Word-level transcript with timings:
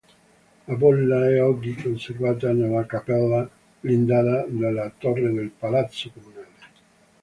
La 0.65 0.73
bolla 0.75 1.29
è 1.29 1.39
oggi 1.43 1.75
conservata 1.75 2.51
nella 2.51 2.87
cappella 2.87 3.47
blindata 3.79 4.45
della 4.47 4.91
torre 4.97 5.31
del 5.31 5.51
Palazzo 5.51 6.09
Comunale. 6.11 6.49